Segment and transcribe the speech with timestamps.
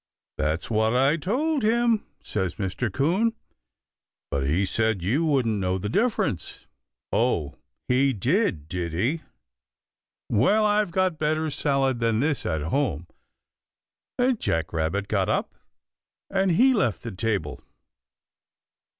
[0.39, 2.91] "That's what I told him," says Mr.
[2.91, 3.35] 'Coon,
[4.31, 6.65] "but he said you wouldn't know the difference."
[7.13, 7.53] "Oh,
[7.87, 9.21] he did, did he?
[10.27, 13.05] Well, I've got better salad than this at home,"
[14.17, 15.53] and Jack Rabbit he got up
[16.31, 17.61] and he left the table.